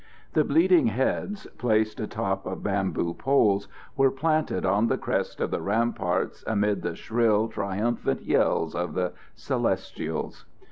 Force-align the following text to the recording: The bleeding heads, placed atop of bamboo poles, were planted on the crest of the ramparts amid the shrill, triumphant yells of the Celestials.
The 0.33 0.43
bleeding 0.43 0.87
heads, 0.87 1.45
placed 1.59 1.99
atop 1.99 2.47
of 2.47 2.63
bamboo 2.63 3.13
poles, 3.13 3.67
were 3.95 4.09
planted 4.09 4.65
on 4.65 4.87
the 4.87 4.97
crest 4.97 5.39
of 5.39 5.51
the 5.51 5.61
ramparts 5.61 6.43
amid 6.47 6.81
the 6.81 6.95
shrill, 6.95 7.47
triumphant 7.47 8.23
yells 8.23 8.73
of 8.73 8.95
the 8.95 9.13
Celestials. 9.35 10.45